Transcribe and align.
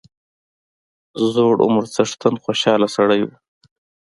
زوړ 1.31 1.55
عمر 1.65 1.85
څښتن 1.93 2.35
خوشاله 2.43 2.87
سړی 2.95 3.21
وو. 3.23 3.35